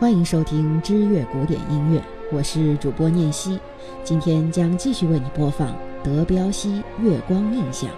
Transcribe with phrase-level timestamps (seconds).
[0.00, 2.02] 欢迎收听知乐古典音乐，
[2.32, 3.60] 我是主播念希。
[4.02, 7.90] 今天将继续为你播放德彪西《月光印象》。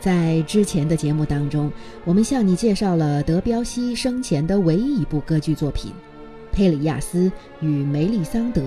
[0.00, 1.70] 在之前的节目当中，
[2.04, 5.92] 我们向你介绍了德彪西生前的唯一一部歌剧作品
[6.52, 8.62] 《佩里亚斯与梅丽桑德》。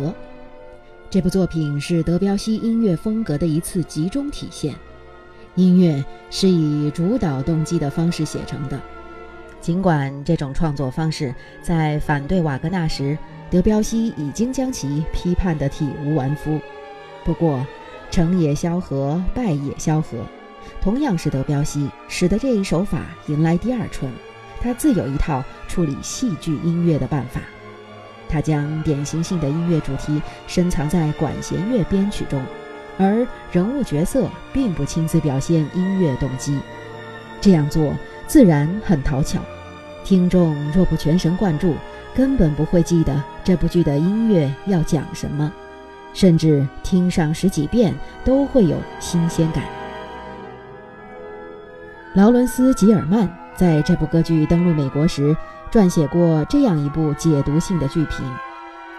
[1.10, 4.74] 这部作品是德彪西音乐风格的一次集中体现，
[5.56, 6.02] 音乐
[6.32, 8.80] 是以主导动机的方式写成的。
[9.62, 13.18] 尽管这种创作方式在反对瓦格纳时，
[13.50, 16.60] 德彪西已经将其批判得体无完肤，
[17.26, 17.66] 不过
[18.10, 20.26] 成也萧何，败也萧何，
[20.82, 24.12] 同样是德彪西使得这一手法迎来第二春。
[24.62, 27.42] 他自有一套处理戏剧音乐的办法，
[28.28, 32.42] 他将典型性的音乐主题深藏在管弦乐编曲中，
[32.98, 36.58] 而人物角色并不亲自表现音乐动机。
[37.42, 37.94] 这样做。
[38.30, 39.40] 自然很讨巧，
[40.04, 41.74] 听众若不全神贯注，
[42.14, 45.52] 根本不会记得这部剧的音乐要讲什么，
[46.14, 47.92] 甚至听上十几遍
[48.24, 49.64] 都会有新鲜感。
[52.14, 55.36] 劳伦斯·吉尔曼在这部歌剧登陆美国时，
[55.72, 58.24] 撰写过这样一部解读性的剧评。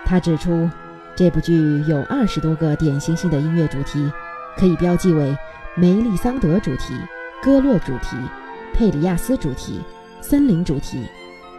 [0.05, 0.69] 他指出，
[1.15, 1.55] 这部剧
[1.87, 4.11] 有二十多个典型性的音乐主题，
[4.57, 5.39] 可以标记为
[5.77, 6.95] 梅丽桑德主题、
[7.41, 8.17] 戈洛主题。
[8.81, 9.79] 佩里亚斯主题、
[10.23, 11.03] 森林主题、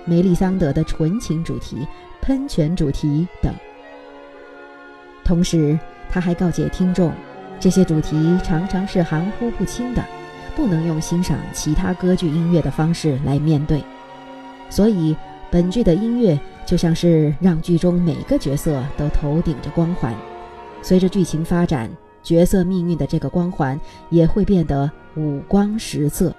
[0.05, 1.87] 梅丽桑德的纯情主题、
[2.19, 3.53] 喷泉主题等。
[5.23, 5.77] 同时，
[6.09, 7.13] 他还告诫听众，
[7.59, 10.03] 这些主题常常是含糊不清的，
[10.55, 13.83] 不能用欣赏其他歌剧音乐的方式来面对。
[14.71, 15.15] 所以，
[15.51, 20.11] 本剧的音乐就像是让剧中每个角色都头顶着光环，
[20.81, 21.87] 随着剧情发展，
[22.23, 26.35] 角色命运的这个光环也会变得五光十色。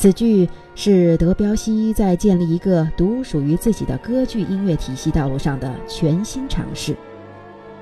[0.00, 6.96] 此剧是德彪西在建立一个独属于自己的歌剧音乐体系道路上的全新尝试，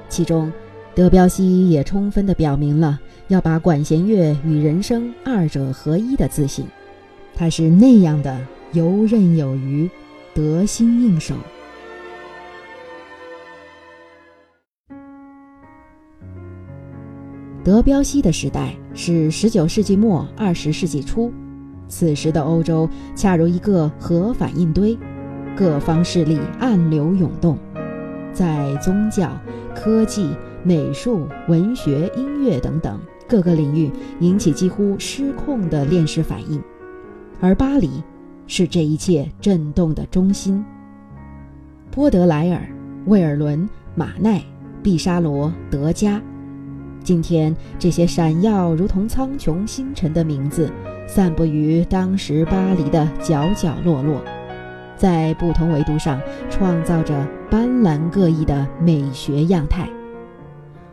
[0.08, 0.52] 其中，
[0.96, 6.66] 德彪西也充分地表明了要把管弦乐与人声二者合一的自信，
[7.36, 8.36] 他是那样的
[8.72, 9.88] 游刃有余，
[10.34, 11.36] 得心应手。
[17.62, 21.32] 德彪西的时代是十九世纪末二十世纪初。
[21.88, 24.96] 此时的欧洲恰如一个核反应堆，
[25.56, 27.58] 各方势力暗流涌动，
[28.32, 29.30] 在宗教、
[29.74, 30.30] 科技、
[30.62, 33.90] 美术、文学、音乐等等各个领域
[34.20, 36.62] 引起几乎失控的链式反应，
[37.40, 38.02] 而巴黎
[38.46, 40.64] 是这一切震动的中心。
[41.90, 42.62] 波德莱尔、
[43.06, 44.42] 魏尔伦、马奈、
[44.82, 46.22] 毕沙罗、德加，
[47.02, 50.70] 今天这些闪耀如同苍穹星辰的名字。
[51.08, 54.22] 散布于当时巴黎的角角落落，
[54.94, 56.20] 在不同维度上
[56.50, 59.88] 创造着斑斓各异的美学样态，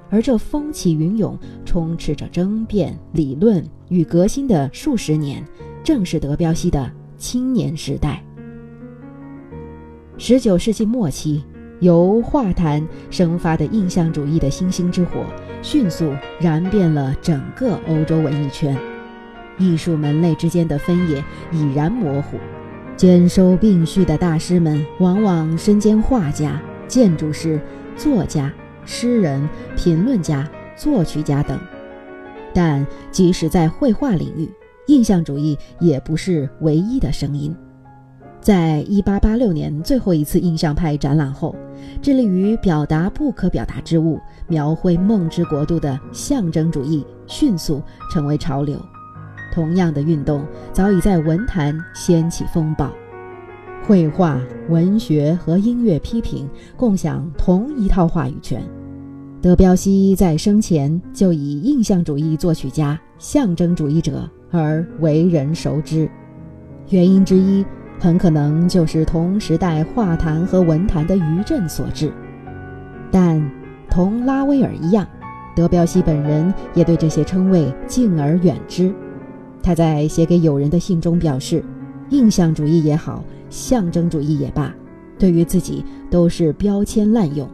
[0.09, 5.43] 而这风起云涌、充斥着争辩、理论与革新的数十年，
[5.83, 8.23] 正是德彪西的青年时代。
[10.17, 11.43] 十九世纪末期，
[11.81, 15.25] 由画坛生发的印象主义的星星之火，
[15.61, 16.09] 迅速
[16.39, 18.75] 燃遍了整个欧洲文艺圈。
[19.57, 22.37] 艺术门类之间的分野已然模糊，
[22.95, 27.59] 兼收并蓄的大师们往往身兼画家、建筑师、
[27.95, 28.53] 作家、
[28.85, 31.59] 诗人、评论家、作曲家等。
[32.53, 34.49] 但即使在绘画领域，
[34.87, 37.55] 印象主义也不是唯一的声音。
[38.39, 41.55] 在一八八六年最后一次印象派展览后，
[41.99, 47.81] 致力于表达不可表达之物、描绘梦之国度的象征主义迅速
[48.13, 48.79] 成为潮流。
[49.51, 52.91] 同样的运动早已在文坛掀起风暴，
[53.85, 54.39] 绘画、
[54.69, 58.61] 文学和音乐批评共享同一套话语权。
[59.41, 66.09] 德彪西在生前就以印象主义作曲家、象征主义者而为人熟知，
[66.89, 67.63] 原因之一
[67.99, 72.11] 很可能就是同时代画坛和文坛的余震所致。
[73.11, 73.39] 但
[73.87, 75.07] 同拉威尔一样，
[75.55, 78.93] 德彪西本人也对这些称谓敬而远之。
[79.65, 81.65] 他在写给友人的信中表示，
[82.11, 84.71] 印象主义也好，象征主义也罢，
[85.17, 87.49] 对于自己都是标签滥用。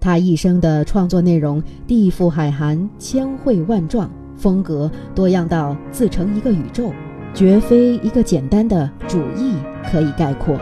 [0.00, 6.90] 他一生的创作内容地覆海涵，千汇万状，风格多样到自成一个宇宙，
[7.34, 9.52] 绝非一个简单的主义
[9.84, 10.58] 可以概括。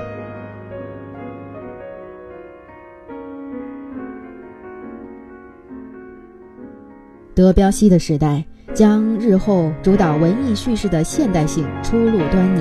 [7.37, 8.45] 德彪西的时代。
[8.77, 12.61] 将日后主导文艺叙事的现代性初露端倪。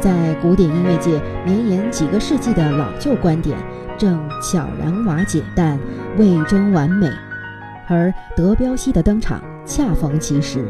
[0.00, 3.54] 在古典音乐界绵延几个世纪的老旧观点
[3.98, 5.78] 正悄然瓦解，但
[6.16, 7.06] 未臻完美。
[7.86, 10.64] 而德彪西的登场恰逢其时，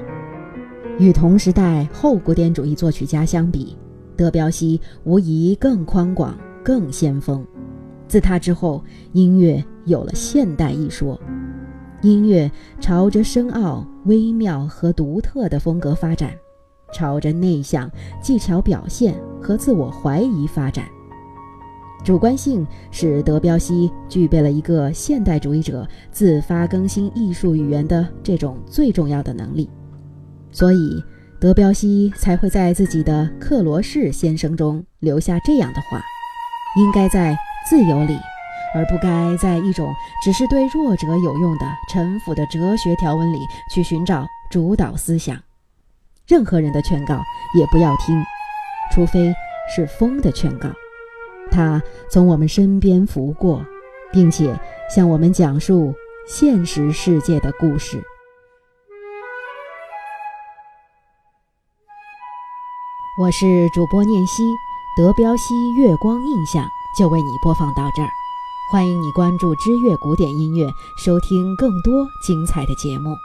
[0.99, 3.77] 与同时代后古典主义作曲家相比，
[4.17, 7.47] 德彪西无疑更宽广、更先锋。
[8.09, 8.83] 自他之后，
[9.13, 11.21] 音乐有了现代一说，
[12.03, 12.51] 音乐
[12.81, 16.33] 朝着深奥、微妙和独特的风格发展，
[16.93, 17.91] 朝着内向、
[18.23, 20.85] 技巧表现和自我怀疑发展。
[22.05, 29.69] 主观性使德彪西具备了一个现代主义者自发更新艺术语言的这种最重要的能力，
[30.53, 31.03] 所以
[31.41, 36.01] 德彪西才会在自己的《克罗士先生》中留下这样的话：
[36.79, 37.37] 应该在
[37.69, 38.17] 自由里，
[38.77, 39.93] 而不该在一种
[40.23, 43.39] 只是对弱者有用的陈腐的哲学条文里
[43.75, 45.41] 去寻找主导思想。
[46.29, 47.23] 任何人的劝告
[47.59, 48.23] 也不要听，
[48.93, 49.33] 除非
[49.75, 50.69] 是风的劝告。
[51.51, 51.81] 他
[52.11, 53.65] 从我们身边拂过，
[54.13, 54.55] 并且
[54.95, 55.95] 向我们讲述
[56.29, 58.03] 现实世界的故事。
[63.23, 64.43] 我是主播念希，
[64.99, 66.63] 德彪西《月光印象》
[66.99, 68.11] 就为你播放到这儿，
[68.69, 73.17] 欢迎你关注知乐古典音乐，收听更多精彩的节目。